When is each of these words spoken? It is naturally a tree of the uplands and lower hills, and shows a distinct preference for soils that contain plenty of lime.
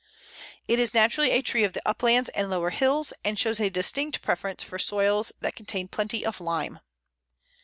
It 0.67 0.79
is 0.79 0.95
naturally 0.95 1.29
a 1.29 1.43
tree 1.43 1.63
of 1.63 1.73
the 1.73 1.87
uplands 1.87 2.29
and 2.31 2.49
lower 2.49 2.71
hills, 2.71 3.13
and 3.23 3.37
shows 3.37 3.59
a 3.59 3.69
distinct 3.69 4.23
preference 4.23 4.63
for 4.63 4.79
soils 4.79 5.31
that 5.41 5.55
contain 5.55 5.87
plenty 5.87 6.25
of 6.25 6.41
lime. 6.41 6.79